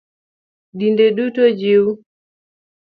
[0.77, 1.85] Dinde duto jiw